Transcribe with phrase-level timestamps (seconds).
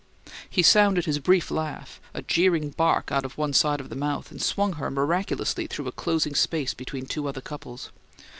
[0.49, 4.31] He sounded his brief laugh, a jeering bark out of one side of the mouth,
[4.31, 7.91] and swung her miraculously through a closing space between two other couples.